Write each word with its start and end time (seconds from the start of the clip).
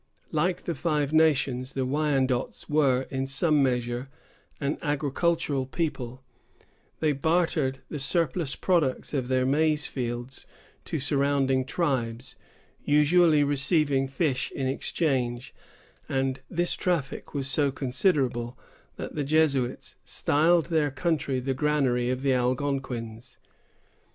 Like 0.31 0.63
the 0.63 0.73
Five 0.73 1.13
Nations, 1.13 1.73
the 1.73 1.85
Wyandots 1.85 2.67
were 2.67 3.03
in 3.11 3.27
some 3.27 3.61
measure 3.61 4.09
an 4.59 4.79
agricultural 4.81 5.67
people; 5.67 6.23
they 6.99 7.11
bartered 7.11 7.81
the 7.87 7.99
surplus 7.99 8.55
products 8.55 9.13
of 9.13 9.27
their 9.27 9.45
maize 9.45 9.85
fields 9.85 10.47
to 10.85 10.97
surrounding 10.97 11.65
tribes, 11.65 12.35
usually 12.83 13.43
receiving 13.43 14.07
fish 14.07 14.51
in 14.53 14.65
exchange; 14.65 15.53
and 16.09 16.39
this 16.49 16.73
traffic 16.73 17.35
was 17.35 17.47
so 17.47 17.71
considerable, 17.71 18.57
that 18.95 19.13
the 19.13 19.23
Jesuits 19.23 19.97
styled 20.03 20.65
their 20.71 20.89
country 20.89 21.39
the 21.39 21.53
Granary 21.53 22.09
of 22.09 22.23
the 22.23 22.33
Algonquins. 22.33 23.37